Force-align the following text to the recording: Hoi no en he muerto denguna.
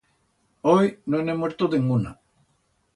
Hoi 0.71 0.87
no 1.09 1.21
en 1.21 1.29
he 1.29 1.37
muerto 1.43 1.71
denguna. 1.77 2.19